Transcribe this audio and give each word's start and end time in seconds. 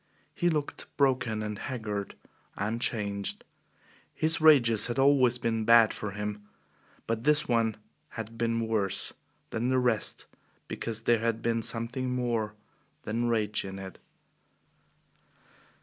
He 0.33 0.49
looked 0.49 0.87
broken 0.97 1.43
and 1.43 1.59
haggard 1.59 2.15
and 2.57 2.81
changed. 2.81 3.43
His 4.15 4.41
rages 4.41 4.87
had 4.87 4.97
always 4.97 5.37
been 5.37 5.63
bad 5.63 5.93
for 5.93 6.09
him, 6.09 6.41
but 7.05 7.23
this 7.23 7.47
one 7.47 7.77
had 8.17 8.35
been 8.35 8.67
worse 8.67 9.13
than 9.51 9.69
the 9.69 9.77
rest 9.77 10.25
because 10.67 11.03
there 11.03 11.19
had 11.19 11.43
been 11.43 11.61
something 11.61 12.09
more 12.15 12.55
than 13.03 13.27
rage 13.29 13.63
in 13.63 13.77
it. 13.77 13.99